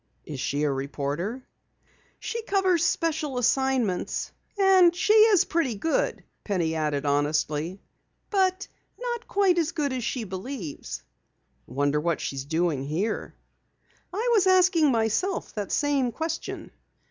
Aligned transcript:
"Is 0.25 0.39
she 0.39 0.63
a 0.63 0.71
reporter?" 0.71 1.45
"She 2.17 2.41
covers 2.41 2.83
special 2.83 3.37
assignments. 3.37 4.31
And 4.57 4.95
she 4.95 5.13
is 5.13 5.45
pretty 5.45 5.75
good," 5.75 6.23
Penny 6.43 6.73
added 6.73 7.05
honestly. 7.05 7.79
"But 8.31 8.67
not 8.99 9.27
quite 9.27 9.59
as 9.59 9.73
good 9.73 9.93
as 9.93 10.03
she 10.03 10.23
believes." 10.23 11.03
"Wonder 11.67 11.99
what 12.01 12.19
she's 12.19 12.45
doing 12.45 12.83
here?" 12.83 13.35
"I 14.11 14.27
was 14.33 14.47
asking 14.47 14.89
myself 14.91 15.53
that 15.53 15.71
same 15.71 16.11
question." 16.11 16.71